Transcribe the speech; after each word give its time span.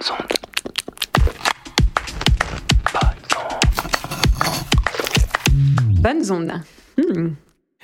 Bonnes 0.00 0.12
ondes. 0.12 0.32
Bonnes 6.00 6.30
ondes. 6.32 6.62
Hmm. 6.96 7.28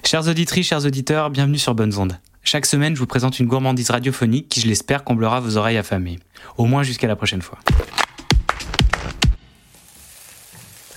Chers 0.03 0.29
auditrices, 0.29 0.67
chers 0.67 0.87
auditeurs, 0.87 1.29
bienvenue 1.31 1.59
sur 1.59 1.75
Bonnes 1.75 1.97
Ondes. 1.99 2.19
Chaque 2.43 2.65
semaine, 2.65 2.95
je 2.95 3.01
vous 3.01 3.07
présente 3.07 3.39
une 3.39 3.47
gourmandise 3.47 3.91
radiophonique 3.91 4.49
qui, 4.49 4.61
je 4.61 4.67
l'espère, 4.67 5.05
comblera 5.05 5.41
vos 5.41 5.59
oreilles 5.59 5.77
affamées. 5.77 6.19
Au 6.57 6.65
moins 6.65 6.83
jusqu'à 6.83 7.07
la 7.07 7.17
prochaine 7.17 7.43
fois. 7.43 7.59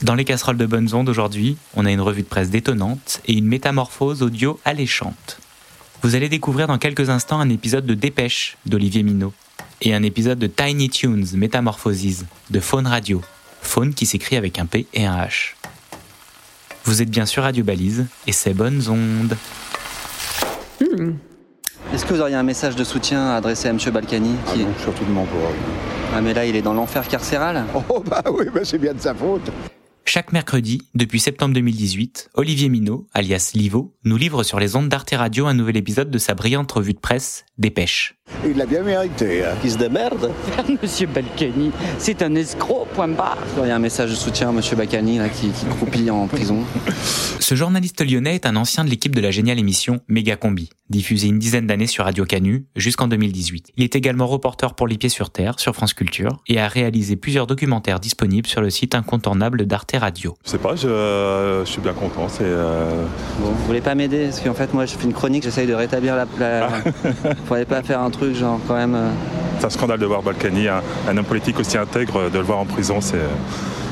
Dans 0.02 0.16
les 0.16 0.24
casseroles 0.24 0.58
de 0.58 0.66
Bonnes 0.66 0.94
Ondes 0.94 1.10
aujourd'hui, 1.10 1.58
on 1.76 1.86
a 1.86 1.92
une 1.92 2.02
revue 2.02 2.22
de 2.22 2.28
presse 2.28 2.50
détonnante 2.50 3.20
et 3.26 3.34
une 3.34 3.46
métamorphose 3.46 4.22
audio 4.24 4.58
alléchante. 4.64 5.40
Vous 6.02 6.16
allez 6.16 6.30
découvrir 6.30 6.68
dans 6.68 6.78
quelques 6.78 7.10
instants 7.10 7.42
un 7.42 7.50
épisode 7.50 7.86
de 7.86 7.94
Dépêche 7.94 8.58
d'Olivier 8.66 9.04
Minot 9.04 9.34
et 9.82 9.94
un 9.94 10.04
épisode 10.04 10.40
de 10.40 10.48
Tiny 10.48 10.90
Tunes 10.90 11.26
Métamorphoses 11.36 12.26
de 12.50 12.60
Faune 12.60 12.88
Radio. 12.88 13.22
Faune 13.62 13.94
qui 13.94 14.06
s'écrit 14.06 14.36
avec 14.36 14.60
un 14.60 14.66
P 14.66 14.88
et 14.94 15.06
un 15.06 15.18
H. 15.18 15.56
Vous 16.86 17.02
êtes 17.02 17.10
bien 17.10 17.26
sur 17.26 17.44
Radio 17.44 17.64
Balise 17.64 18.08
et 18.28 18.32
c'est 18.32 18.54
Bonnes 18.54 18.84
Ondes. 18.90 19.38
Hmm. 20.82 21.14
Est-ce 21.94 22.06
que 22.06 22.14
vous 22.14 22.22
auriez 22.22 22.36
un 22.36 22.44
message 22.44 22.76
de 22.76 22.84
soutien 22.84 23.30
à 23.30 23.36
adresser 23.36 23.68
à 23.68 23.72
M. 23.72 23.80
Balkany 23.92 24.36
Ah 24.48 24.52
qui... 24.54 24.60
non, 24.60 24.74
surtout 24.82 25.06
de 25.06 25.12
mon 25.12 25.26
pauvre. 25.26 25.54
Ah, 26.14 26.22
mais 26.22 26.34
là, 26.34 26.46
il 26.46 26.56
est 26.56 26.62
dans 26.62 26.74
l'enfer 26.74 27.08
carcéral 27.08 27.66
Oh 27.90 28.04
bah 28.06 28.24
oui, 28.32 28.46
bah 28.54 28.62
c'est 28.64 28.78
bien 28.78 28.94
de 28.94 29.00
sa 29.02 29.14
faute. 29.14 29.52
Chaque 30.06 30.32
mercredi, 30.34 30.82
depuis 30.96 31.20
septembre 31.20 31.54
2018, 31.54 32.32
Olivier 32.34 32.68
Minot, 32.70 33.06
alias 33.14 33.52
Livo, 33.54 33.94
nous 34.06 34.18
livre 34.18 34.42
sur 34.42 34.60
les 34.60 34.76
ondes 34.76 34.90
d'Arte 34.90 35.12
Radio 35.12 35.46
un 35.46 35.54
nouvel 35.54 35.78
épisode 35.78 36.10
de 36.10 36.18
sa 36.18 36.34
brillante 36.34 36.72
revue 36.72 36.94
de 36.94 37.00
presse, 37.00 37.46
Dépêche. 37.60 38.19
Il 38.46 38.58
l'a 38.58 38.66
bien 38.66 38.84
mérité. 38.84 39.44
hein. 39.44 39.56
Qui 39.62 39.70
se 39.72 39.78
démerde 39.78 40.32
Monsieur 40.82 41.08
Balkany, 41.08 41.72
c'est 41.98 42.22
un 42.22 42.36
escroc, 42.36 42.88
point 42.94 43.08
barre. 43.08 43.38
Que 43.42 43.54
vous 43.56 43.60
auriez 43.60 43.72
un 43.72 43.80
message 43.80 44.10
de 44.12 44.16
soutien 44.16 44.50
à 44.50 44.52
M. 44.52 44.62
Balkany 44.78 45.18
là, 45.18 45.30
qui, 45.30 45.50
qui 45.50 45.66
croupit 45.66 46.10
en 46.10 46.28
prison 46.28 46.60
Ce 47.40 47.56
journaliste 47.56 48.02
lyonnais 48.06 48.36
est 48.36 48.46
un 48.46 48.56
ancien 48.56 48.84
de 48.84 48.90
l'équipe 48.90 49.16
de 49.16 49.22
la 49.22 49.32
géniale 49.32 49.60
émission 49.60 50.00
Méga 50.08 50.36
Combi, 50.36 50.70
diffusée 50.90 51.28
une 51.28 51.40
dizaine 51.40 51.68
d'années 51.68 51.88
sur 51.88 52.06
Radio 52.06 52.26
Canu 52.26 52.66
jusqu'en 52.76 53.08
2018. 53.08 53.72
Il 53.78 53.84
est 53.84 53.96
également 53.96 54.28
reporter 54.28 54.74
pour 54.76 54.88
Les 54.88 54.98
Pieds 54.98 55.10
sur 55.10 55.30
Terre 55.32 55.60
sur 55.60 55.74
France 55.76 55.94
Culture 55.94 56.38
et 56.48 56.60
a 56.60 56.68
réalisé 56.68 57.16
plusieurs 57.16 57.48
documentaires 57.48 58.00
disponibles 58.00 58.48
sur 58.48 58.62
le 58.62 58.70
site 58.70 58.96
incontournable 58.96 59.66
d'Arte 59.66 59.96
Radio. 60.00 60.36
Je 60.46 60.52
sais 60.52 60.58
pas, 60.58 60.76
je, 60.76 61.62
je 61.66 61.70
suis 61.70 61.82
bien 61.82 61.94
content. 61.94 62.28
C'est 62.30 62.44
euh, 62.44 63.04
Bon, 63.40 63.50
vous 63.50 63.66
voulez 63.66 63.82
pas 63.82 63.96
m'aider? 63.96 64.26
Parce 64.26 64.40
qu'en 64.42 64.54
fait, 64.54 64.74
moi, 64.74 64.86
je 64.86 64.94
fais 64.96 65.06
une 65.06 65.14
chronique, 65.14 65.44
j'essaye 65.44 65.68
de 65.68 65.74
rétablir 65.74 66.16
la... 66.16 66.26
la... 66.40 66.70
Faudrait 67.46 67.66
pas 67.66 67.82
faire 67.84 68.02
un 68.02 68.10
truc 68.10 68.19
genre 68.34 68.60
quand 68.68 68.76
même... 68.76 68.96
euh, 68.96 69.12
c'est 69.60 69.66
un 69.66 69.70
scandale 69.70 70.00
de 70.00 70.06
voir 70.06 70.22
Balkany, 70.24 70.68
un, 70.68 70.82
un 71.08 71.18
homme 71.18 71.26
politique 71.26 71.60
aussi 71.60 71.78
intègre, 71.78 72.30
de 72.30 72.38
le 72.38 72.44
voir 72.44 72.60
en 72.60 72.66
prison, 72.66 73.02
c'est, 73.02 73.20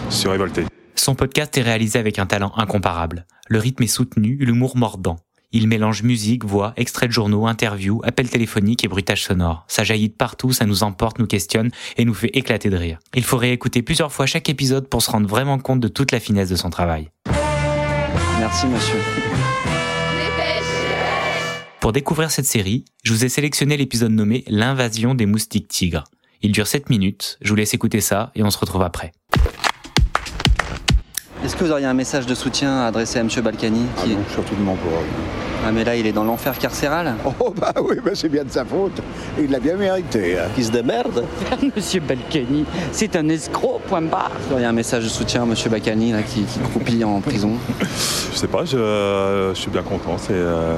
je 0.10 0.16
suis 0.16 0.30
révolté. 0.30 0.66
Son 0.96 1.16
podcast 1.16 1.58
est 1.58 1.62
réalisé 1.62 2.00
avec 2.00 2.20
un 2.20 2.26
talent 2.26 2.52
incomparable. 2.58 3.26
Le 3.48 3.60
rythme 3.60 3.84
est 3.84 3.88
soutenu, 3.88 4.38
l'humour 4.40 4.78
mordant. 4.78 5.18
Il 5.54 5.70
mélange 5.70 6.04
musique, 6.04 6.44
voix, 6.44 6.74
extraits 6.76 7.08
de 7.08 7.14
journaux, 7.14 7.48
interviews, 7.48 8.02
appels 8.04 8.30
téléphoniques 8.30 8.84
et 8.84 8.90
bruitages 8.90 9.24
sonores. 9.24 9.64
Ça 9.70 9.86
jaillit 9.86 10.10
de 10.10 10.14
partout, 10.14 10.52
ça 10.52 10.66
nous 10.66 10.84
emporte, 10.84 11.20
nous 11.20 11.28
questionne 11.28 11.70
et 11.96 12.04
nous 12.04 12.14
fait 12.14 12.32
éclater 12.34 12.70
de 12.70 12.76
rire. 12.76 13.00
Il 13.16 13.24
faut 13.24 13.38
réécouter 13.38 13.82
plusieurs 13.82 14.12
fois 14.12 14.26
chaque 14.26 14.50
épisode 14.50 14.90
pour 14.90 15.02
se 15.02 15.10
rendre 15.10 15.28
vraiment 15.28 15.58
compte 15.58 15.80
de 15.80 15.88
toute 15.88 16.12
la 16.12 16.20
finesse 16.20 16.50
de 16.50 16.58
son 16.58 16.70
travail. 16.70 17.12
Merci, 18.40 18.68
monsieur. 18.68 19.00
Pour 21.80 21.92
découvrir 21.92 22.32
cette 22.32 22.46
série, 22.46 22.86
je 23.04 23.14
vous 23.14 23.24
ai 23.24 23.30
sélectionné 23.30 23.78
l'épisode 23.78 24.12
nommé 24.12 24.44
L'invasion 24.48 25.14
des 25.14 25.28
moustiques 25.28 25.68
tigres. 25.68 26.06
Il 26.42 26.52
dure 26.52 26.68
7 26.68 26.90
minutes, 26.90 27.38
je 27.42 27.50
vous 27.50 27.56
laisse 27.56 27.74
écouter 27.74 28.02
ça 28.02 28.32
et 28.36 28.44
on 28.44 28.50
se 28.50 28.58
retrouve 28.58 28.82
après. 28.82 29.12
Est-ce 31.46 31.56
que 31.56 31.64
vous 31.64 31.72
auriez 31.72 31.86
un 31.86 31.94
message 31.94 32.26
de 32.26 32.34
soutien 32.36 32.82
à 32.82 32.88
adresser 32.88 33.20
à 33.20 33.22
M. 33.22 33.30
Balkany 33.44 33.82
Ah 33.98 34.02
qui... 34.04 34.10
non, 34.14 34.20
surtout 34.34 34.56
de 34.56 34.62
mon 34.62 34.76
pauvre. 34.76 35.02
Ah, 35.66 35.72
mais 35.72 35.84
là, 35.84 35.96
il 35.96 36.06
est 36.08 36.12
dans 36.12 36.24
l'enfer 36.24 36.58
carcéral 36.58 37.16
Oh 37.40 37.54
bah 37.60 37.74
oui, 37.84 37.98
bah 38.04 38.12
c'est 38.14 38.30
bien 38.30 38.44
de 38.44 38.50
sa 38.52 38.64
faute. 38.64 39.02
Il 39.40 39.50
l'a 39.52 39.60
bien 39.60 39.76
mérité. 39.76 40.38
hein. 40.38 40.44
Qui 40.56 40.64
se 40.64 40.72
démerde 40.72 41.26
Monsieur 41.76 42.00
Balkany, 42.02 42.66
c'est 42.92 43.16
un 43.16 43.28
escroc, 43.30 43.82
point 43.88 44.02
barre. 44.02 44.32
Est-ce 44.36 44.44
que 44.44 44.48
vous 44.50 44.54
auriez 44.54 44.66
un 44.66 44.72
message 44.72 45.04
de 45.04 45.10
soutien 45.10 45.42
à 45.44 45.46
M. 45.46 45.54
Balkany 45.70 46.12
là, 46.12 46.22
qui, 46.24 46.44
qui 46.44 46.60
croupit 46.60 47.04
en 47.04 47.20
prison 47.22 47.52
Je 48.34 48.38
sais 48.38 48.48
pas, 48.48 48.66
je, 48.66 49.52
je 49.54 49.60
suis 49.60 49.72
bien 49.72 49.84
content. 49.84 50.18
C'est 50.18 50.34
euh, 50.34 50.78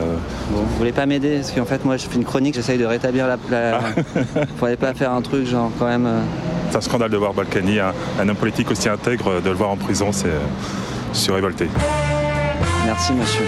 Bon, 0.51 0.61
vous 0.61 0.77
voulez 0.77 0.91
pas 0.93 1.05
m'aider? 1.05 1.37
Parce 1.37 1.51
qu'en 1.51 1.65
fait, 1.65 1.83
moi, 1.85 1.97
je 1.97 2.05
fais 2.07 2.15
une 2.15 2.25
chronique, 2.25 2.55
j'essaye 2.55 2.77
de 2.77 2.85
rétablir 2.85 3.27
la... 3.27 3.37
la... 3.51 3.79
Faudrait 4.57 4.77
pas 4.77 4.93
faire 4.93 5.11
un 5.11 5.21
truc 5.21 5.45
genre 5.45 5.71
quand 5.79 5.87
même... 5.87 6.05
euh, 6.05 6.19
c'est 6.69 6.77
un 6.77 6.81
scandale 6.81 7.11
de 7.11 7.17
voir 7.17 7.33
Balkany, 7.33 7.79
un, 7.79 7.93
un 8.19 8.29
homme 8.29 8.35
politique 8.35 8.69
aussi 8.71 8.89
intègre, 8.89 9.41
de 9.41 9.49
le 9.49 9.55
voir 9.55 9.69
en 9.69 9.77
prison, 9.77 10.11
c'est, 10.11 10.31
je 11.13 11.17
suis 11.17 11.31
révolté. 11.31 11.67
Merci, 12.85 13.13
monsieur. 13.13 13.45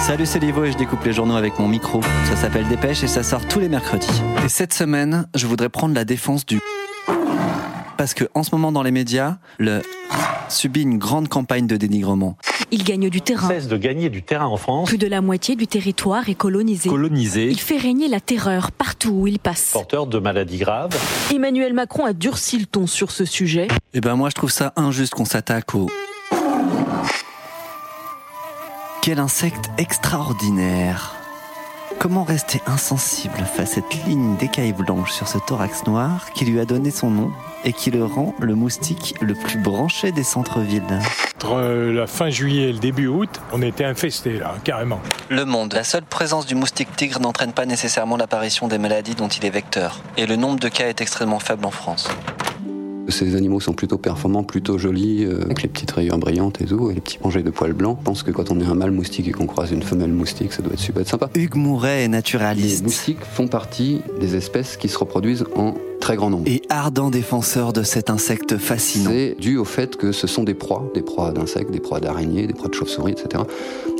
Salut, 0.00 0.26
c'est 0.26 0.40
Livo 0.40 0.64
et 0.64 0.72
je 0.72 0.76
découpe 0.76 1.04
les 1.04 1.12
journaux 1.12 1.36
avec 1.36 1.58
mon 1.58 1.68
micro. 1.68 2.00
Ça 2.24 2.34
s'appelle 2.34 2.66
Dépêche 2.68 3.04
et 3.04 3.06
ça 3.06 3.22
sort 3.22 3.46
tous 3.46 3.60
les 3.60 3.68
mercredis. 3.68 4.22
Et 4.44 4.48
cette 4.48 4.72
semaine, 4.72 5.26
je 5.36 5.46
voudrais 5.46 5.68
prendre 5.68 5.94
la 5.94 6.04
défense 6.04 6.44
du 6.46 6.58
parce 7.96 8.14
que 8.14 8.24
en 8.34 8.42
ce 8.42 8.52
moment 8.52 8.72
dans 8.72 8.82
les 8.82 8.92
médias, 8.92 9.36
le 9.58 9.82
subit 10.48 10.82
une 10.82 10.98
grande 10.98 11.28
campagne 11.28 11.66
de 11.66 11.76
dénigrement. 11.76 12.36
Il 12.72 12.84
gagne 12.84 13.10
du 13.10 13.20
terrain. 13.20 13.48
cesse 13.48 13.66
de 13.68 13.76
gagner 13.76 14.10
du 14.10 14.22
terrain 14.22 14.46
en 14.46 14.56
France, 14.56 14.88
Plus 14.88 14.98
de 14.98 15.06
la 15.08 15.20
moitié 15.20 15.56
du 15.56 15.66
territoire 15.66 16.28
est 16.28 16.34
colonisé. 16.36 16.88
colonisé, 16.88 17.48
Il 17.48 17.58
fait 17.60 17.76
régner 17.76 18.06
la 18.08 18.20
terreur 18.20 18.70
partout 18.70 19.10
où 19.10 19.26
il 19.26 19.38
passe. 19.38 19.70
porteur 19.72 20.06
de 20.06 20.18
maladies 20.18 20.58
graves. 20.58 20.96
Emmanuel 21.34 21.72
Macron 21.74 22.04
a 22.04 22.12
durci 22.12 22.58
le 22.58 22.66
ton 22.66 22.86
sur 22.86 23.10
ce 23.10 23.24
sujet? 23.24 23.66
Eh 23.94 24.00
ben 24.00 24.14
moi 24.14 24.28
je 24.30 24.34
trouve 24.34 24.50
ça 24.50 24.72
injuste 24.76 25.14
qu'on 25.14 25.24
s'attaque 25.24 25.74
au 25.74 25.88
Quel 29.02 29.18
insecte 29.18 29.64
extraordinaire. 29.78 31.14
Comment 32.00 32.24
rester 32.24 32.62
insensible 32.66 33.44
face 33.44 33.72
à 33.72 33.74
cette 33.74 34.06
ligne 34.06 34.34
d'écailles 34.38 34.72
blanches 34.72 35.12
sur 35.12 35.28
ce 35.28 35.36
thorax 35.36 35.84
noir 35.86 36.30
qui 36.32 36.46
lui 36.46 36.58
a 36.58 36.64
donné 36.64 36.90
son 36.90 37.10
nom 37.10 37.30
et 37.62 37.74
qui 37.74 37.90
le 37.90 38.02
rend 38.06 38.34
le 38.40 38.54
moustique 38.54 39.14
le 39.20 39.34
plus 39.34 39.58
branché 39.58 40.10
des 40.10 40.22
centres-villes 40.22 40.82
Entre 41.34 41.56
euh, 41.56 41.92
la 41.92 42.06
fin 42.06 42.30
juillet 42.30 42.70
et 42.70 42.72
le 42.72 42.78
début 42.78 43.06
août, 43.06 43.28
on 43.52 43.60
était 43.60 43.84
infestés 43.84 44.38
là, 44.38 44.54
carrément. 44.64 45.02
Le 45.28 45.44
Monde. 45.44 45.74
La 45.74 45.84
seule 45.84 46.04
présence 46.04 46.46
du 46.46 46.54
moustique 46.54 46.96
tigre 46.96 47.20
n'entraîne 47.20 47.52
pas 47.52 47.66
nécessairement 47.66 48.16
l'apparition 48.16 48.66
des 48.66 48.78
maladies 48.78 49.14
dont 49.14 49.28
il 49.28 49.44
est 49.44 49.50
vecteur. 49.50 50.00
Et 50.16 50.24
le 50.24 50.36
nombre 50.36 50.58
de 50.58 50.68
cas 50.68 50.88
est 50.88 51.02
extrêmement 51.02 51.38
faible 51.38 51.66
en 51.66 51.70
France. 51.70 52.08
Ces 53.10 53.36
animaux 53.36 53.60
sont 53.60 53.72
plutôt 53.72 53.98
performants, 53.98 54.42
plutôt 54.42 54.78
jolis, 54.78 55.24
euh, 55.24 55.42
avec 55.42 55.62
les 55.62 55.68
petites 55.68 55.90
rayures 55.90 56.18
brillantes 56.18 56.60
et 56.60 56.64
tout, 56.64 56.90
et 56.90 56.94
les 56.94 57.00
petits 57.00 57.18
rangées 57.22 57.42
de 57.42 57.50
poils 57.50 57.72
blancs. 57.72 57.98
Je 58.00 58.04
pense 58.04 58.22
que 58.22 58.30
quand 58.30 58.50
on 58.50 58.60
est 58.60 58.64
un 58.64 58.74
mâle 58.74 58.90
moustique 58.92 59.28
et 59.28 59.32
qu'on 59.32 59.46
croise 59.46 59.72
une 59.72 59.82
femelle 59.82 60.12
moustique, 60.12 60.52
ça 60.52 60.62
doit 60.62 60.72
être 60.72 60.80
super 60.80 61.06
sympa. 61.06 61.30
Hugues 61.34 61.56
Mouret 61.56 62.00
est 62.00 62.02
Les 62.02 62.08
naturaliste 62.08 62.84
moustiques 62.84 63.24
font 63.24 63.48
partie 63.48 64.00
des 64.20 64.36
espèces 64.36 64.76
qui 64.76 64.88
se 64.88 64.98
reproduisent 64.98 65.44
en 65.56 65.74
très 66.00 66.16
grand 66.16 66.30
nombre. 66.30 66.44
et 66.46 66.62
ardent 66.70 67.10
défenseur 67.10 67.72
de 67.72 67.82
cet 67.82 68.10
insecte 68.10 68.56
fascinant. 68.56 69.10
C'est 69.10 69.36
dû 69.38 69.58
au 69.58 69.64
fait 69.64 69.96
que 69.96 70.12
ce 70.12 70.26
sont 70.26 70.44
des 70.44 70.54
proies, 70.54 70.90
des 70.94 71.02
proies 71.02 71.30
d'insectes, 71.30 71.70
des 71.70 71.80
proies 71.80 72.00
d'araignées, 72.00 72.46
des 72.46 72.54
proies 72.54 72.68
de 72.68 72.74
chauves-souris, 72.74 73.12
etc. 73.12 73.44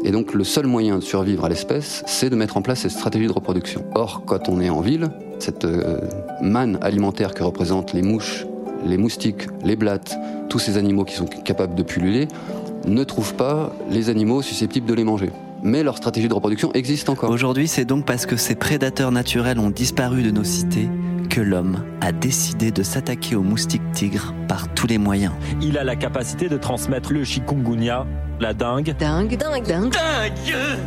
Et 0.02 0.10
donc 0.10 0.34
le 0.34 0.44
seul 0.44 0.66
moyen 0.66 0.96
de 0.96 1.02
survivre 1.02 1.44
à 1.44 1.48
l'espèce, 1.48 2.02
c'est 2.06 2.30
de 2.30 2.36
mettre 2.36 2.56
en 2.56 2.62
place 2.62 2.80
cette 2.80 2.92
stratégie 2.92 3.26
de 3.26 3.32
reproduction. 3.32 3.84
Or, 3.94 4.22
quand 4.26 4.48
on 4.48 4.60
est 4.60 4.70
en 4.70 4.80
ville, 4.80 5.10
cette 5.38 5.64
euh, 5.64 6.00
manne 6.42 6.78
alimentaire 6.80 7.34
que 7.34 7.42
représentent 7.42 7.92
les 7.92 8.02
mouches, 8.02 8.46
les 8.84 8.96
moustiques, 8.96 9.46
les 9.64 9.76
blattes, 9.76 10.18
tous 10.48 10.58
ces 10.58 10.76
animaux 10.76 11.04
qui 11.04 11.14
sont 11.14 11.26
capables 11.26 11.74
de 11.74 11.82
pulluler, 11.82 12.28
ne 12.86 13.04
trouvent 13.04 13.34
pas 13.34 13.72
les 13.90 14.08
animaux 14.08 14.42
susceptibles 14.42 14.86
de 14.86 14.94
les 14.94 15.04
manger. 15.04 15.30
Mais 15.62 15.82
leur 15.82 15.96
stratégie 15.96 16.28
de 16.28 16.34
reproduction 16.34 16.72
existe 16.72 17.08
encore. 17.08 17.30
Aujourd'hui, 17.30 17.68
c'est 17.68 17.84
donc 17.84 18.06
parce 18.06 18.24
que 18.26 18.36
ces 18.36 18.54
prédateurs 18.54 19.12
naturels 19.12 19.58
ont 19.58 19.70
disparu 19.70 20.22
de 20.22 20.30
nos 20.30 20.44
cités 20.44 20.88
que 21.28 21.40
l'homme 21.40 21.84
a 22.00 22.12
décidé 22.12 22.72
de 22.72 22.82
s'attaquer 22.82 23.36
aux 23.36 23.42
moustiques 23.42 23.92
tigres 23.92 24.34
par 24.48 24.72
tous 24.74 24.88
les 24.88 24.98
moyens. 24.98 25.32
Il 25.62 25.78
a 25.78 25.84
la 25.84 25.94
capacité 25.94 26.48
de 26.48 26.56
transmettre 26.56 27.12
le 27.12 27.22
chikungunya, 27.22 28.06
la 28.40 28.54
dengue. 28.54 28.94
Dingue, 28.98 29.36
dingue, 29.36 29.62
dingue. 29.66 29.94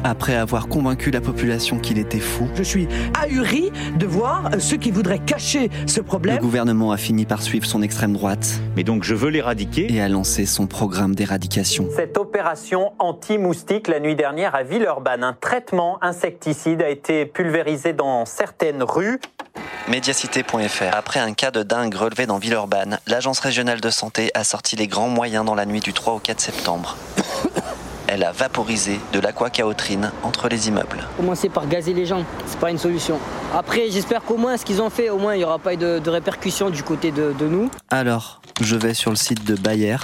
Après 0.04 0.36
avoir 0.36 0.68
convaincu 0.68 1.12
la 1.12 1.22
population 1.22 1.78
qu'il 1.80 1.98
était 2.00 2.20
fou, 2.20 2.48
Je 2.56 2.64
suis 2.64 2.88
ahuri 3.22 3.72
de 3.98 4.06
voir 4.06 4.50
ceux 4.60 4.78
qui 4.78 4.92
voudraient 4.92 5.20
cacher 5.20 5.70
ce 5.88 6.00
le 6.00 6.06
problème. 6.06 6.38
gouvernement 6.40 6.92
a 6.92 6.98
fini 6.98 7.26
par 7.26 7.42
suivre 7.42 7.66
son 7.66 7.82
extrême 7.82 8.14
droite 8.14 8.60
Mais 8.76 8.84
donc 8.84 9.04
je 9.04 9.14
veux 9.16 9.30
l'éradiquer. 9.30 9.92
et 9.94 10.02
a 10.02 10.10
lancé 10.10 10.46
son 10.46 10.68
programme 10.68 11.16
d'éradication. 11.16 11.88
Cette 11.96 12.18
opération 12.18 12.94
anti-moustique 13.00 13.88
la 13.88 14.00
nuit 14.00 14.16
dernière 14.16 14.56
à 14.56 14.64
Villeurbanne, 14.64 15.24
un 15.24 15.34
traitement 15.34 15.98
insecticide 16.04 16.82
a 16.82 16.90
été 16.90 17.26
pulvérisé 17.26 17.94
dans 17.94 18.26
certaines 18.26 18.84
rues. 18.84 19.20
Mediacité.fr. 19.90 20.96
Après 20.96 21.20
un 21.20 21.34
cas 21.34 21.52
de 21.52 21.62
dingue 21.62 21.94
relevé 21.94 22.26
dans 22.26 22.38
Villeurbanne, 22.38 23.00
l'Agence 23.08 23.40
régionale 23.40 23.82
de 23.82 23.90
santé 23.90 24.32
a 24.34 24.44
sorti 24.44 24.76
les 24.76 24.88
grands 24.88 25.10
moyens 25.10 25.46
dans 25.46 25.56
la 25.56 25.66
nuit 25.66 25.82
du 25.82 25.94
3 25.94 26.14
au 26.14 26.20
4 26.20 26.40
septembre. 26.40 26.96
Elle 28.13 28.24
a 28.24 28.31
vaporisé 28.31 29.00
de 29.12 29.19
l'aquacaotrine 29.19 30.12
entre 30.21 30.48
les 30.48 30.68
immeubles. 30.68 31.04
Commencer 31.18 31.50
par 31.50 31.68
gazer 31.68 31.95
les 31.95 32.06
gens, 32.06 32.24
c'est 32.45 32.60
pas 32.60 32.69
une 32.69 32.77
solution. 32.77 33.18
Après, 33.56 33.89
j'espère 33.89 34.21
qu'au 34.21 34.38
moins 34.38 34.56
ce 34.56 34.63
qu'ils 34.63 34.83
ont 34.83 34.92
fait, 34.92 35.10
au 35.10 35.18
moins 35.18 35.33
il 35.33 35.39
n'y 35.39 35.44
aura 35.44 35.57
pas 35.57 35.75
de, 35.75 35.98
de 35.98 36.10
répercussions 36.12 36.69
du 36.69 36.83
côté 36.83 37.12
de, 37.12 37.33
de 37.33 37.48
nous. 37.48 37.71
Alors, 37.89 38.39
je 38.62 38.75
vais 38.75 38.94
sur 38.94 39.10
le 39.10 39.15
site 39.15 39.44
de 39.45 39.56
Bayer. 39.56 39.95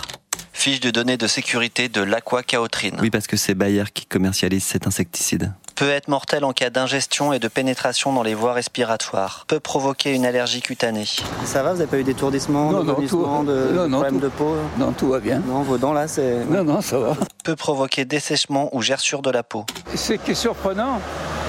Fiche 0.54 0.80
de 0.80 0.90
données 0.90 1.18
de 1.18 1.28
sécurité 1.28 1.88
de 1.88 2.02
l'aquacaotrine. 2.02 2.98
Oui, 3.00 3.12
parce 3.12 3.28
que 3.28 3.38
c'est 3.38 3.54
Bayer 3.54 3.84
qui 3.94 4.08
commercialise 4.08 4.64
cet 4.64 4.88
insecticide. 4.88 5.54
Peut 5.80 5.90
être 5.90 6.10
mortel 6.10 6.44
en 6.44 6.52
cas 6.52 6.70
d'ingestion 6.70 7.32
et 7.32 7.40
de 7.40 7.48
pénétration 7.48 8.12
dans 8.12 8.22
les 8.22 8.34
voies 8.34 8.52
respiratoires. 8.52 9.46
Peut 9.48 9.62
provoquer 9.62 10.14
une 10.14 10.26
allergie 10.26 10.60
cutanée. 10.62 11.06
Ça 11.46 11.64
va, 11.64 11.72
vous 11.72 11.78
n'avez 11.78 11.90
pas 11.90 11.98
eu 12.00 12.04
d'étourdissement, 12.04 12.70
Non, 12.70 12.80
de 12.82 12.84
non, 12.88 12.96
tout- 12.96 13.46
de, 13.46 13.72
non, 13.72 13.84
de 13.84 13.88
non, 13.88 14.00
problème 14.02 14.16
tout- 14.16 14.20
de 14.20 14.28
peau 14.28 14.56
Non, 14.78 14.92
tout 14.92 15.08
va 15.08 15.20
bien. 15.20 15.40
Non, 15.48 15.62
vos 15.62 15.78
dents 15.78 15.94
là, 15.94 16.10
c'est... 16.10 16.44
Non, 16.50 16.66
non, 16.66 16.82
ça 16.82 17.00
va. 17.00 17.16
Peut 17.46 17.56
provoquer 17.56 18.04
dessèchement 18.04 18.70
ou 18.76 18.82
gerçure 18.82 19.22
de 19.22 19.30
la 19.32 19.42
peau. 19.42 19.66
Ce 19.96 20.12
qui 20.12 20.32
est 20.32 20.36
surprenant 20.36 21.00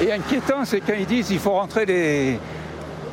et 0.01 0.13
inquiétant, 0.13 0.65
c'est 0.65 0.81
quand 0.81 0.95
ils 0.97 1.07
disent 1.07 1.27
qu'il 1.27 1.41
faut 1.41 1.51
rentrer 1.51 1.85
les, 1.85 2.39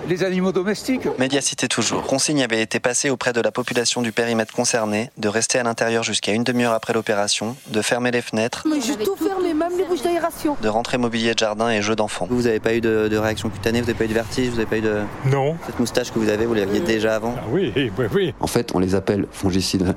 les 0.07 0.23
animaux 0.23 0.51
domestiques. 0.51 1.07
Médiacité 1.19 1.67
toujours. 1.67 2.03
Consigne 2.03 2.43
avait 2.43 2.61
été 2.61 2.79
passée 2.79 3.09
auprès 3.09 3.33
de 3.33 3.41
la 3.41 3.51
population 3.51 4.01
du 4.01 4.11
périmètre 4.11 4.53
concerné 4.53 5.09
de 5.17 5.27
rester 5.27 5.59
à 5.59 5.63
l'intérieur 5.63 6.03
jusqu'à 6.03 6.33
une 6.33 6.43
demi-heure 6.43 6.73
après 6.73 6.93
l'opération, 6.93 7.55
de 7.69 7.81
fermer 7.81 8.11
les 8.11 8.21
fenêtres, 8.21 8.65
Mais 8.69 8.81
j'ai 8.81 8.95
tout 8.95 9.15
fermé, 9.15 9.53
même 9.53 9.77
les 9.77 9.83
bouches 9.85 10.01
d'aération. 10.01 10.55
de 10.61 10.67
rentrer 10.69 10.97
mobilier 10.97 11.33
de 11.33 11.39
jardin 11.39 11.69
et 11.69 11.81
jeux 11.81 11.95
d'enfants. 11.95 12.27
Vous 12.29 12.43
n'avez 12.43 12.59
pas 12.59 12.73
eu 12.73 12.81
de, 12.81 13.07
de 13.09 13.17
réaction 13.17 13.49
cutanée, 13.49 13.81
vous 13.81 13.87
n'avez 13.87 13.97
pas 13.97 14.05
eu 14.05 14.09
de 14.09 14.13
vertige, 14.13 14.49
vous 14.49 14.57
n'avez 14.57 14.65
pas 14.65 14.77
eu 14.77 14.81
de... 14.81 15.01
Non. 15.25 15.57
Cette 15.65 15.79
moustache 15.79 16.11
que 16.11 16.19
vous 16.19 16.29
avez, 16.29 16.45
vous 16.45 16.53
l'aviez 16.53 16.79
déjà 16.79 17.15
avant? 17.15 17.35
Ah 17.37 17.43
oui, 17.49 17.73
oui, 17.75 17.91
oui. 18.13 18.33
En 18.39 18.47
fait, 18.47 18.73
on 18.73 18.79
les 18.79 18.95
appelle 18.95 19.27
fongicides, 19.31 19.93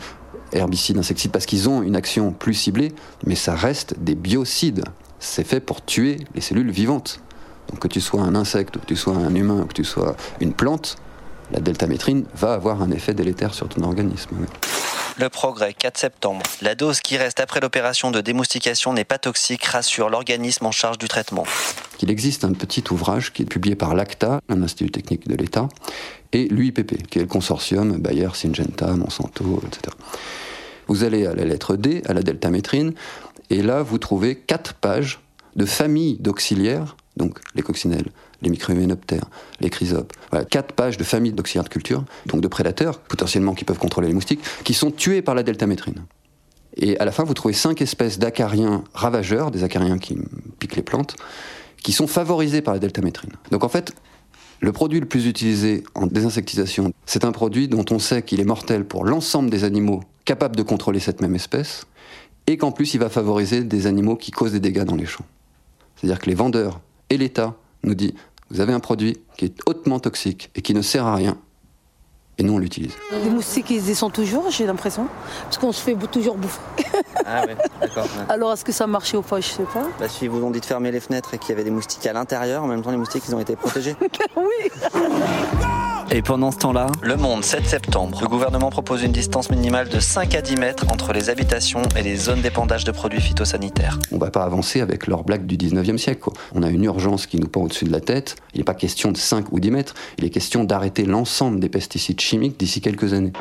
herbicides, 0.52 0.98
insecticides 0.98 1.30
parce 1.32 1.46
qu'ils 1.46 1.68
ont 1.68 1.82
une 1.82 1.96
action 1.96 2.32
plus 2.32 2.54
ciblée, 2.54 2.92
mais 3.24 3.34
ça 3.36 3.54
reste 3.54 3.94
des 3.98 4.14
biocides. 4.14 4.84
C'est 5.20 5.46
fait 5.46 5.60
pour 5.60 5.84
tuer 5.84 6.16
les 6.34 6.40
cellules 6.40 6.70
vivantes. 6.70 7.20
Donc 7.70 7.78
que 7.80 7.88
tu 7.88 8.00
sois 8.00 8.22
un 8.22 8.34
insecte, 8.34 8.76
ou 8.76 8.80
que 8.80 8.86
tu 8.86 8.96
sois 8.96 9.14
un 9.14 9.34
humain, 9.34 9.62
ou 9.62 9.66
que 9.66 9.74
tu 9.74 9.84
sois 9.84 10.16
une 10.40 10.52
plante, 10.52 10.96
la 11.52 11.60
deltamétrine 11.60 12.24
va 12.34 12.52
avoir 12.52 12.82
un 12.82 12.90
effet 12.90 13.14
délétère 13.14 13.54
sur 13.54 13.68
ton 13.68 13.82
organisme. 13.82 14.30
oui. 14.38 14.46
Le 15.18 15.28
progrès, 15.28 15.74
4 15.74 15.98
septembre. 15.98 16.42
La 16.62 16.74
dose 16.74 17.00
qui 17.00 17.18
reste 17.18 17.40
après 17.40 17.60
l'opération 17.60 18.10
de 18.10 18.20
démoustication 18.20 18.94
n'est 18.94 19.04
pas 19.04 19.18
toxique, 19.18 19.64
rassure 19.64 20.08
l'organisme 20.08 20.64
en 20.64 20.72
charge 20.72 20.96
du 20.98 21.08
traitement. 21.08 21.44
qu'il 21.98 22.10
existe 22.10 22.44
un 22.44 22.54
petit 22.54 22.82
ouvrage 22.90 23.32
qui 23.32 23.42
est 23.42 23.46
publié 23.46 23.76
par 23.76 23.94
l'ACTA, 23.94 24.40
un 24.48 24.62
institut 24.62 24.90
technique 24.90 25.28
de 25.28 25.34
l'État, 25.34 25.68
et 26.32 26.48
l'UIPP, 26.48 27.06
qui 27.08 27.18
est 27.18 27.22
le 27.22 27.28
consortium 27.28 27.98
Bayer, 27.98 28.30
Syngenta, 28.32 28.86
Monsanto, 28.92 29.62
etc. 29.66 29.94
Vous 30.86 31.04
allez 31.04 31.26
à 31.26 31.34
la 31.34 31.44
lettre 31.44 31.76
D, 31.76 32.02
à 32.08 32.14
la 32.14 32.22
deltamétrine, 32.22 32.94
et 33.50 33.62
là 33.62 33.82
vous 33.82 33.98
trouvez 33.98 34.36
quatre 34.36 34.72
pages 34.72 35.20
de 35.56 35.66
familles 35.66 36.16
d'auxiliaires, 36.18 36.96
donc 37.20 37.38
les 37.54 37.62
coccinelles, 37.62 38.08
les 38.40 38.48
microhyménoptères, 38.48 39.28
les 39.60 39.68
chrysopes, 39.68 40.12
voilà, 40.30 40.46
quatre 40.46 40.72
pages 40.72 40.96
de 40.96 41.04
familles 41.04 41.32
d'auxiliaires 41.32 41.64
de 41.64 41.68
culture, 41.68 42.04
donc 42.26 42.40
de 42.40 42.48
prédateurs, 42.48 42.98
potentiellement 42.98 43.54
qui 43.54 43.64
peuvent 43.64 43.78
contrôler 43.78 44.08
les 44.08 44.14
moustiques, 44.14 44.40
qui 44.64 44.74
sont 44.74 44.90
tués 44.90 45.20
par 45.20 45.34
la 45.34 45.42
deltamétrine. 45.42 46.02
Et 46.76 46.98
à 46.98 47.04
la 47.04 47.12
fin, 47.12 47.24
vous 47.24 47.34
trouvez 47.34 47.52
cinq 47.52 47.82
espèces 47.82 48.18
d'acariens 48.18 48.84
ravageurs, 48.94 49.50
des 49.50 49.64
acariens 49.64 49.98
qui 49.98 50.16
piquent 50.58 50.76
les 50.76 50.82
plantes, 50.82 51.16
qui 51.82 51.92
sont 51.92 52.06
favorisés 52.06 52.62
par 52.62 52.72
la 52.72 52.80
deltamétrine. 52.80 53.32
Donc 53.50 53.64
en 53.64 53.68
fait, 53.68 53.92
le 54.60 54.72
produit 54.72 55.00
le 55.00 55.06
plus 55.06 55.26
utilisé 55.26 55.84
en 55.94 56.06
désinsectisation, 56.06 56.92
c'est 57.04 57.24
un 57.24 57.32
produit 57.32 57.68
dont 57.68 57.84
on 57.90 57.98
sait 57.98 58.22
qu'il 58.22 58.40
est 58.40 58.44
mortel 58.44 58.84
pour 58.86 59.04
l'ensemble 59.04 59.50
des 59.50 59.64
animaux 59.64 60.00
capables 60.24 60.56
de 60.56 60.62
contrôler 60.62 61.00
cette 61.00 61.20
même 61.20 61.34
espèce, 61.34 61.86
et 62.46 62.56
qu'en 62.56 62.72
plus 62.72 62.94
il 62.94 63.00
va 63.00 63.10
favoriser 63.10 63.62
des 63.62 63.86
animaux 63.86 64.16
qui 64.16 64.30
causent 64.30 64.52
des 64.52 64.60
dégâts 64.60 64.84
dans 64.84 64.96
les 64.96 65.06
champs. 65.06 65.26
C'est-à-dire 65.96 66.18
que 66.18 66.30
les 66.30 66.34
vendeurs 66.34 66.80
et 67.10 67.16
l'État 67.16 67.54
nous 67.82 67.94
disent, 67.94 68.14
vous 68.50 68.60
avez 68.60 68.72
un 68.72 68.80
produit 68.80 69.18
qui 69.36 69.46
est 69.46 69.58
hautement 69.66 70.00
toxique 70.00 70.50
et 70.54 70.62
qui 70.62 70.74
ne 70.74 70.82
sert 70.82 71.06
à 71.06 71.14
rien, 71.14 71.36
et 72.38 72.42
nous 72.42 72.54
on 72.54 72.58
l'utilise. 72.58 72.92
Les 73.22 73.28
moustiques, 73.28 73.68
ils 73.70 73.90
y 73.90 73.94
sont 73.94 74.08
toujours, 74.08 74.50
j'ai 74.50 74.64
l'impression. 74.64 75.06
Parce 75.44 75.58
qu'on 75.58 75.72
se 75.72 75.82
fait 75.82 75.94
toujours 76.10 76.36
bouffer. 76.36 76.60
Ah 77.26 77.44
ouais, 77.44 77.56
d'accord. 77.80 78.04
ouais. 78.04 78.24
Alors, 78.30 78.52
est-ce 78.52 78.64
que 78.64 78.72
ça 78.72 78.86
marchait 78.86 79.18
ou 79.18 79.22
pas 79.22 79.40
Je 79.40 79.46
sais 79.46 79.62
pas. 79.64 79.86
Bah, 79.98 80.08
si 80.08 80.26
vous 80.26 80.42
ont 80.42 80.50
dit 80.50 80.60
de 80.60 80.64
fermer 80.64 80.90
les 80.90 81.00
fenêtres 81.00 81.34
et 81.34 81.38
qu'il 81.38 81.50
y 81.50 81.52
avait 81.52 81.64
des 81.64 81.70
moustiques 81.70 82.06
à 82.06 82.14
l'intérieur, 82.14 82.62
en 82.62 82.66
même 82.66 82.82
temps 82.82 82.90
les 82.90 82.96
moustiques 82.96 83.24
ils 83.28 83.34
ont 83.34 83.40
été 83.40 83.56
protégés. 83.56 83.94
oui 84.36 84.70
Et 86.12 86.22
pendant 86.22 86.50
ce 86.50 86.58
temps-là, 86.58 86.88
Le 87.02 87.16
Monde, 87.16 87.44
7 87.44 87.64
septembre. 87.64 88.18
Le 88.20 88.26
gouvernement 88.26 88.70
propose 88.70 89.04
une 89.04 89.12
distance 89.12 89.48
minimale 89.48 89.88
de 89.88 90.00
5 90.00 90.34
à 90.34 90.42
10 90.42 90.56
mètres 90.56 90.84
entre 90.90 91.12
les 91.12 91.30
habitations 91.30 91.82
et 91.96 92.02
les 92.02 92.16
zones 92.16 92.40
d'épandage 92.40 92.82
de 92.82 92.90
produits 92.90 93.20
phytosanitaires. 93.20 93.96
On 94.10 94.18
va 94.18 94.32
pas 94.32 94.42
avancer 94.42 94.80
avec 94.80 95.06
leurs 95.06 95.22
blagues 95.22 95.46
du 95.46 95.56
19e 95.56 95.98
siècle. 95.98 96.20
quoi. 96.20 96.32
On 96.52 96.64
a 96.64 96.68
une 96.68 96.82
urgence 96.82 97.26
qui 97.26 97.38
nous 97.38 97.46
pend 97.46 97.62
au-dessus 97.62 97.84
de 97.84 97.92
la 97.92 98.00
tête. 98.00 98.34
Il 98.54 98.58
n'est 98.58 98.64
pas 98.64 98.74
question 98.74 99.12
de 99.12 99.16
5 99.16 99.52
ou 99.52 99.60
10 99.60 99.70
mètres. 99.70 99.94
Il 100.18 100.24
est 100.24 100.30
question 100.30 100.64
d'arrêter 100.64 101.04
l'ensemble 101.04 101.60
des 101.60 101.68
pesticides 101.68 102.20
chimiques 102.20 102.58
d'ici 102.58 102.80
quelques 102.80 103.12
années. 103.12 103.32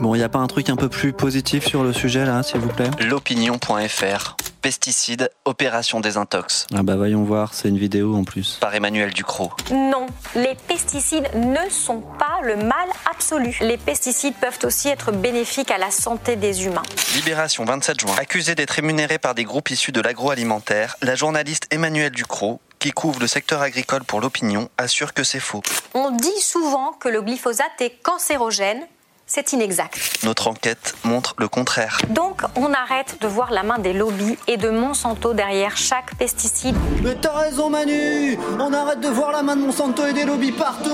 bon, 0.00 0.14
il 0.14 0.18
n'y 0.18 0.24
a 0.24 0.30
pas 0.30 0.38
un 0.38 0.46
truc 0.46 0.70
un 0.70 0.76
peu 0.76 0.88
plus 0.88 1.12
positif 1.12 1.66
sur 1.66 1.84
le 1.84 1.92
sujet 1.92 2.24
là, 2.24 2.42
s'il 2.42 2.60
vous 2.60 2.68
plaît? 2.70 2.90
L'opinion.fr. 3.06 4.36
Pesticides, 4.62 5.30
opération 5.46 6.00
désintox. 6.00 6.66
Ah 6.74 6.82
bah 6.82 6.94
voyons 6.96 7.22
voir, 7.22 7.54
c'est 7.54 7.68
une 7.68 7.78
vidéo 7.78 8.14
en 8.14 8.24
plus. 8.24 8.58
Par 8.60 8.74
Emmanuel 8.74 9.10
Ducrot. 9.10 9.50
Non, 9.70 10.06
les 10.34 10.54
pesticides 10.68 11.30
ne 11.34 11.70
sont 11.70 12.00
pas 12.18 12.40
le 12.42 12.56
mal 12.56 12.88
absolu. 13.10 13.56
Les 13.62 13.78
pesticides 13.78 14.34
peuvent 14.34 14.58
aussi 14.64 14.88
être 14.88 15.12
bénéfiques 15.12 15.70
à 15.70 15.78
la 15.78 15.90
santé 15.90 16.36
des 16.36 16.66
humains. 16.66 16.82
Libération 17.14 17.64
27 17.64 18.00
juin. 18.00 18.14
Accusée 18.18 18.54
d'être 18.54 18.72
rémunérée 18.72 19.18
par 19.18 19.34
des 19.34 19.44
groupes 19.44 19.70
issus 19.70 19.92
de 19.92 20.00
l'agroalimentaire, 20.02 20.96
la 21.00 21.14
journaliste 21.14 21.66
Emmanuel 21.70 22.10
Ducrot, 22.10 22.60
qui 22.78 22.90
couvre 22.90 23.18
le 23.18 23.26
secteur 23.26 23.62
agricole 23.62 24.04
pour 24.04 24.20
l'opinion, 24.20 24.68
assure 24.76 25.14
que 25.14 25.24
c'est 25.24 25.40
faux. 25.40 25.62
On 25.94 26.10
dit 26.10 26.40
souvent 26.40 26.92
que 26.92 27.08
le 27.08 27.22
glyphosate 27.22 27.80
est 27.80 28.02
cancérogène. 28.02 28.86
C'est 29.32 29.52
inexact. 29.52 30.24
Notre 30.24 30.48
enquête 30.48 30.96
montre 31.04 31.36
le 31.38 31.46
contraire. 31.46 31.98
Donc, 32.08 32.42
on 32.56 32.72
arrête 32.72 33.18
de 33.20 33.28
voir 33.28 33.52
la 33.52 33.62
main 33.62 33.78
des 33.78 33.92
lobbies 33.92 34.36
et 34.48 34.56
de 34.56 34.70
Monsanto 34.70 35.34
derrière 35.34 35.76
chaque 35.76 36.16
pesticide. 36.16 36.74
Mais 37.04 37.14
t'as 37.14 37.38
raison 37.38 37.70
Manu 37.70 38.36
On 38.58 38.72
arrête 38.72 38.98
de 38.98 39.06
voir 39.06 39.30
la 39.30 39.44
main 39.44 39.54
de 39.54 39.60
Monsanto 39.60 40.04
et 40.04 40.12
des 40.12 40.24
lobbies 40.24 40.50
partout 40.50 40.90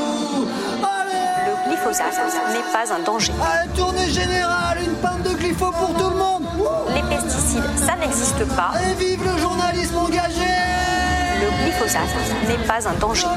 Allez 0.82 1.16
Le 1.46 1.70
glyphosate 1.70 2.12
n'est 2.52 2.72
pas 2.74 2.92
un 2.92 2.98
danger. 2.98 3.32
Allez, 3.42 3.70
tournée 3.74 4.10
générale, 4.10 4.80
une 4.86 4.96
panne 4.96 5.22
de 5.22 5.30
glypho 5.30 5.70
pour 5.70 5.94
tout 5.94 6.10
le 6.10 6.16
monde 6.16 6.42
Les 6.94 7.16
pesticides, 7.16 7.62
ça 7.86 7.96
n'existe 7.96 8.44
pas. 8.54 8.72
Et 8.82 9.02
vive 9.02 9.24
le 9.24 9.38
journalisme 9.40 9.96
engagé 9.96 10.44
Le 11.40 11.64
glyphosate 11.64 12.02
n'est 12.46 12.66
pas 12.66 12.86
un 12.86 12.94
danger. 13.00 13.28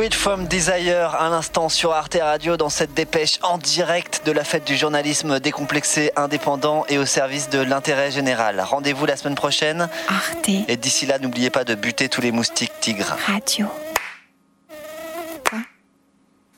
Fruit 0.00 0.14
from 0.14 0.46
Desire, 0.46 1.14
à 1.14 1.28
l'instant 1.28 1.68
sur 1.68 1.92
Arte 1.92 2.16
Radio 2.22 2.56
dans 2.56 2.70
cette 2.70 2.94
dépêche 2.94 3.38
en 3.42 3.58
direct 3.58 4.22
de 4.24 4.32
la 4.32 4.44
fête 4.44 4.66
du 4.66 4.74
journalisme 4.74 5.40
décomplexé, 5.40 6.10
indépendant 6.16 6.86
et 6.88 6.96
au 6.96 7.04
service 7.04 7.50
de 7.50 7.58
l'intérêt 7.58 8.10
général. 8.10 8.62
Rendez-vous 8.62 9.04
la 9.04 9.18
semaine 9.18 9.34
prochaine. 9.34 9.90
Arte 10.08 10.48
Et 10.68 10.78
d'ici 10.78 11.04
là, 11.04 11.18
n'oubliez 11.18 11.50
pas 11.50 11.64
de 11.64 11.74
buter 11.74 12.08
tous 12.08 12.22
les 12.22 12.32
moustiques 12.32 12.72
tigres. 12.80 13.14
Radio. 13.26 13.66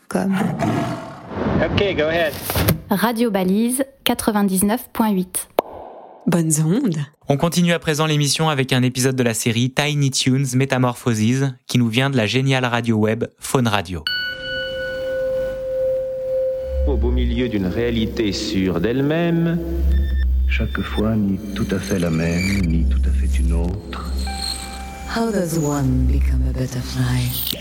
Comme. 0.07 0.39
Ok, 1.65 1.97
go 1.97 2.05
ahead. 2.05 2.35
Radio 2.91 3.33
Balise 3.33 3.85
99.8. 4.05 5.52
Bonnes 6.27 6.53
ondes. 6.65 6.99
On 7.29 7.37
continue 7.37 7.73
à 7.73 7.79
présent 7.81 8.07
l'émission 8.07 8.49
avec 8.49 8.73
un 8.73 8.83
épisode 8.83 9.17
de 9.17 9.23
la 9.23 9.35
série 9.35 9.73
Tiny 9.73 10.11
Tunes 10.11 10.47
Metamorphoses 10.55 11.53
qui 11.67 11.79
nous 11.79 11.89
vient 11.89 12.11
de 12.11 12.17
la 12.17 12.27
géniale 12.27 12.65
radio 12.65 12.97
web 12.97 13.25
Faune 13.39 13.67
Radio. 13.67 14.05
Au 16.87 16.97
beau 16.97 17.11
milieu 17.11 17.49
d'une 17.49 17.67
réalité 17.67 18.33
sûre 18.33 18.81
d'elle-même, 18.81 19.59
Chaque 20.49 20.81
fois 20.83 21.17
ni 21.17 21.39
tout 21.55 21.67
à 21.71 21.79
fait 21.79 21.99
la 21.99 22.11
même, 22.11 22.61
ni 22.67 22.85
tout 22.89 23.01
à 23.05 23.11
fait 23.11 23.39
une 23.39 23.53
autre. 23.55 24.13
How 25.17 25.33
does 25.33 25.59
one 25.59 26.07
become 26.07 26.43
a 26.49 26.53
butterfly? 26.53 27.57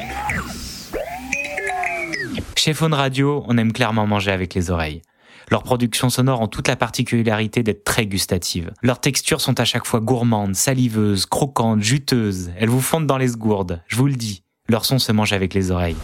Chez 2.55 2.73
Faune 2.73 2.93
Radio, 2.93 3.43
on 3.47 3.57
aime 3.57 3.73
clairement 3.73 4.05
manger 4.05 4.31
avec 4.31 4.53
les 4.53 4.69
oreilles. 4.69 5.01
Leurs 5.49 5.63
productions 5.63 6.09
sonores 6.09 6.41
ont 6.41 6.47
toute 6.47 6.67
la 6.67 6.75
particularité 6.75 7.63
d'être 7.63 7.83
très 7.83 8.05
gustatives. 8.05 8.71
Leurs 8.81 9.01
textures 9.01 9.41
sont 9.41 9.59
à 9.59 9.65
chaque 9.65 9.85
fois 9.85 9.99
gourmandes, 9.99 10.55
saliveuses, 10.55 11.25
croquantes, 11.25 11.81
juteuses. 11.81 12.51
Elles 12.57 12.69
vous 12.69 12.81
fondent 12.81 13.07
dans 13.07 13.17
les 13.17 13.29
segourdes. 13.29 13.81
Je 13.87 13.95
vous 13.95 14.07
le 14.07 14.15
dis, 14.15 14.43
leur 14.69 14.85
son 14.85 14.99
se 14.99 15.11
mange 15.11 15.33
avec 15.33 15.53
les 15.53 15.71
oreilles. 15.71 15.97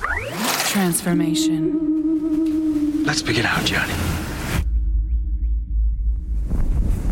Transformation. 0.72 1.72
Let's 3.06 3.24
begin 3.24 3.46
our 3.46 3.66
journey. 3.66 3.94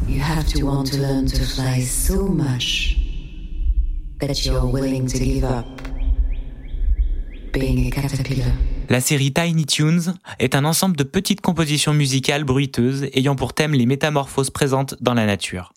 You 0.07 0.21
have 0.21 0.45
to 0.53 0.65
want 0.65 0.91
to 0.91 0.97
learn 0.97 1.25
to 1.27 1.43
fly 1.43 1.81
so 1.81 2.27
much 2.27 2.97
that 4.19 4.45
you're 4.45 4.65
willing 4.65 5.07
to 5.07 5.19
give 5.19 5.43
up 5.43 5.65
being 7.53 7.87
a 7.87 7.91
caterpillar. 7.91 8.51
La 8.87 9.01
série 9.01 9.33
Tiny 9.33 9.65
Tunes 9.65 10.13
est 10.37 10.53
un 10.53 10.63
ensemble 10.63 10.95
de 10.95 11.03
petites 11.03 11.41
compositions 11.41 11.93
musicales 11.93 12.43
bruiteuses 12.43 13.07
ayant 13.13 13.35
pour 13.35 13.53
thème 13.53 13.73
les 13.73 13.87
métamorphoses 13.87 14.51
présentes 14.51 14.95
dans 15.01 15.15
la 15.15 15.25
nature. 15.25 15.73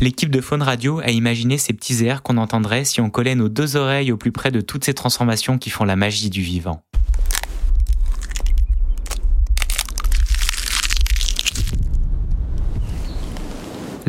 L'équipe 0.00 0.30
de 0.30 0.40
Faune 0.40 0.62
Radio 0.62 0.98
a 1.00 1.10
imaginé 1.10 1.56
ces 1.56 1.72
petits 1.72 2.04
airs 2.04 2.22
qu'on 2.22 2.36
entendrait 2.36 2.84
si 2.84 3.00
on 3.00 3.10
collait 3.10 3.36
nos 3.36 3.48
deux 3.48 3.76
oreilles 3.76 4.10
au 4.10 4.16
plus 4.16 4.32
près 4.32 4.50
de 4.50 4.60
toutes 4.60 4.84
ces 4.84 4.94
transformations 4.94 5.56
qui 5.56 5.70
font 5.70 5.84
la 5.84 5.94
magie 5.94 6.30
du 6.30 6.42
vivant. 6.42 6.82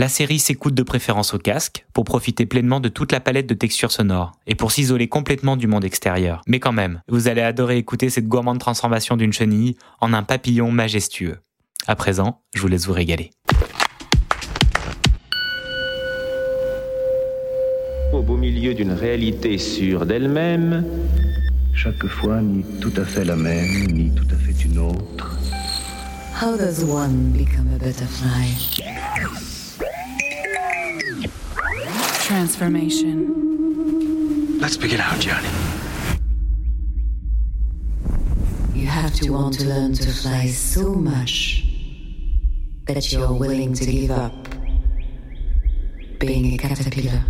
La 0.01 0.09
série 0.09 0.39
s'écoute 0.39 0.73
de 0.73 0.81
préférence 0.81 1.35
au 1.35 1.37
casque 1.37 1.85
pour 1.93 2.05
profiter 2.05 2.47
pleinement 2.47 2.79
de 2.79 2.89
toute 2.89 3.11
la 3.11 3.19
palette 3.19 3.45
de 3.45 3.53
textures 3.53 3.91
sonores 3.91 4.31
et 4.47 4.55
pour 4.55 4.71
s'isoler 4.71 5.07
complètement 5.07 5.55
du 5.55 5.67
monde 5.67 5.85
extérieur. 5.85 6.41
Mais 6.47 6.59
quand 6.59 6.71
même, 6.71 7.03
vous 7.07 7.27
allez 7.27 7.43
adorer 7.43 7.77
écouter 7.77 8.09
cette 8.09 8.27
gourmande 8.27 8.57
transformation 8.57 9.15
d'une 9.15 9.31
chenille 9.31 9.75
en 9.99 10.11
un 10.13 10.23
papillon 10.23 10.71
majestueux. 10.71 11.37
À 11.85 11.95
présent, 11.95 12.41
je 12.55 12.61
vous 12.61 12.67
laisse 12.67 12.87
vous 12.87 12.93
régaler. 12.93 13.29
Au 18.11 18.23
beau 18.23 18.37
milieu 18.37 18.73
d'une 18.73 18.93
réalité 18.93 19.59
sûre 19.59 20.07
d'elle-même, 20.07 20.83
chaque 21.75 22.07
fois 22.07 22.41
ni 22.41 22.65
tout 22.79 22.93
à 22.97 23.05
fait 23.05 23.23
la 23.23 23.35
même, 23.35 23.85
ni 23.91 24.09
tout 24.15 24.25
à 24.31 24.35
fait 24.35 24.65
une 24.65 24.79
autre. 24.79 25.37
How 26.41 26.57
does 26.57 26.83
one 26.83 27.33
become 27.33 27.67
a 27.75 27.77
butterfly? 27.77 29.50
Transformation. 32.31 33.17
Let's 34.57 34.77
begin 34.77 35.01
our 35.01 35.17
journey. 35.17 35.49
You 38.73 38.87
have 38.87 39.13
to 39.15 39.31
want 39.31 39.55
to 39.59 39.65
learn 39.65 39.91
to 39.95 40.09
fly 40.13 40.47
so 40.47 40.93
much 40.93 41.65
that 42.87 43.11
you're 43.11 43.33
willing 43.33 43.73
to 43.73 43.85
give 43.85 44.11
up 44.11 44.31
being 46.19 46.53
a 46.53 46.57
caterpillar. 46.57 47.25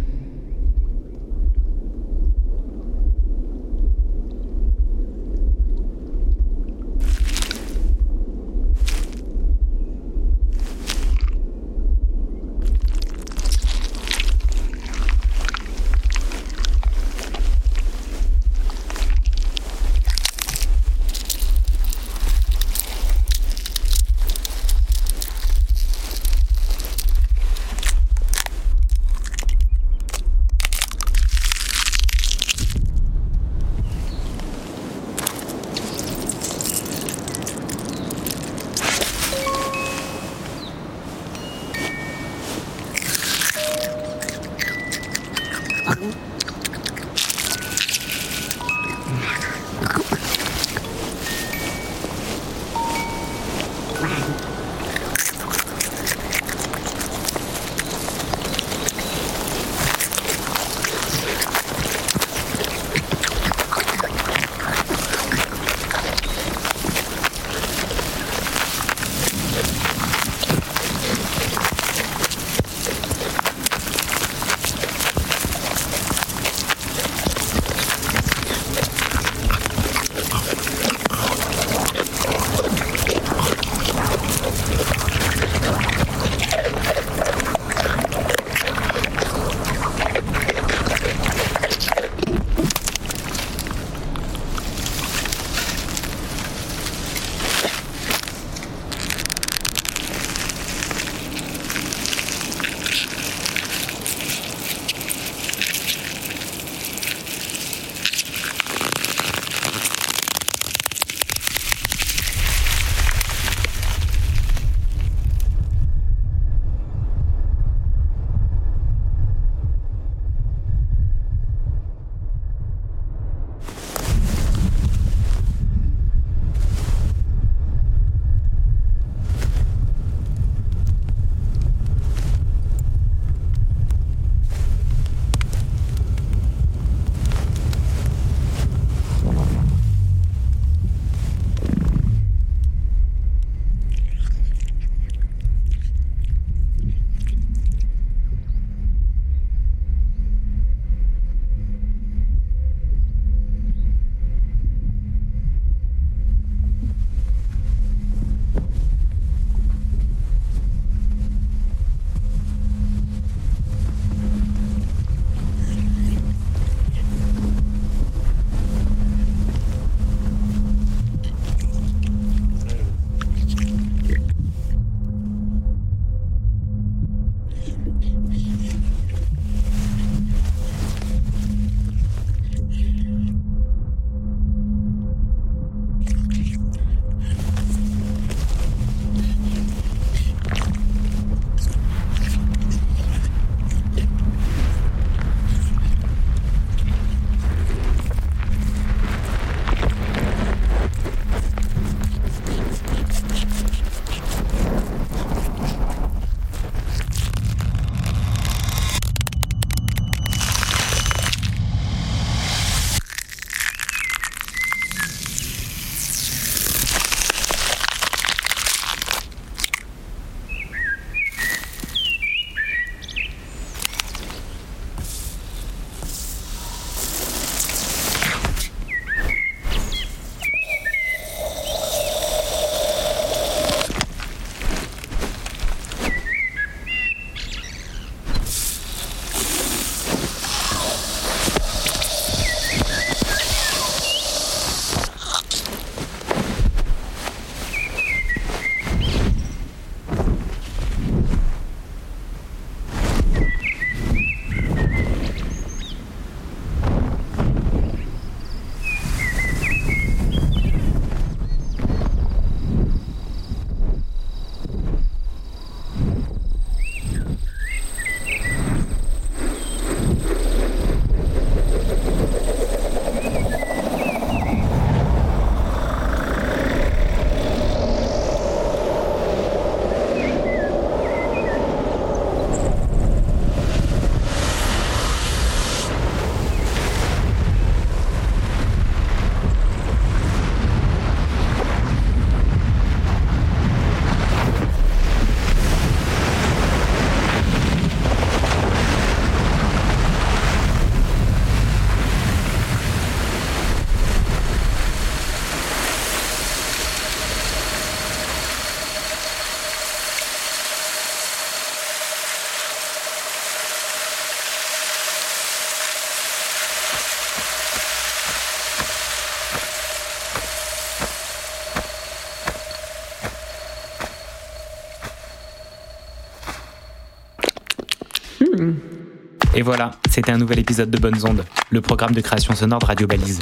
Et 329.54 329.62
voilà, 329.62 329.92
c'était 330.10 330.32
un 330.32 330.38
nouvel 330.38 330.60
épisode 330.60 330.90
de 330.90 330.98
Bonnes 330.98 331.26
Ondes, 331.26 331.44
le 331.72 331.82
programme 331.82 332.14
de 332.14 332.22
création 332.22 332.56
sonore 332.56 332.80
de 332.80 332.86
Radio 332.86 333.06
Balise. 333.06 333.40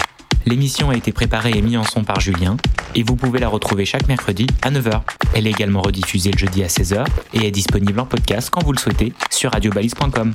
L'émission 0.48 0.90
a 0.90 0.96
été 0.96 1.12
préparée 1.12 1.52
et 1.52 1.62
mise 1.62 1.78
en 1.78 1.84
son 1.84 2.04
par 2.04 2.20
Julien, 2.20 2.58
et 2.96 3.04
vous 3.04 3.16
pouvez 3.16 3.40
la 3.40 3.48
retrouver 3.48 3.86
chaque 3.86 4.08
mercredi 4.08 4.48
à 4.64 4.72
9h. 4.72 5.02
Elle 5.36 5.46
est 5.46 5.52
également 5.52 5.82
rediffusée 5.82 6.32
le 6.32 6.38
jeudi 6.40 6.64
à 6.64 6.68
16h 6.68 7.06
et 7.34 7.46
est 7.46 7.52
disponible 7.52 8.00
en 8.00 8.06
podcast 8.06 8.50
quand 8.50 8.64
vous 8.64 8.72
le 8.72 8.80
souhaitez 8.80 9.14
sur 9.30 9.52
radiobalise.com. 9.52 10.34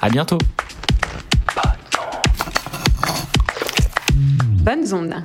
À 0.00 0.08
bientôt! 0.08 0.38
Bonnes 4.64 4.94
ondes. 4.94 5.16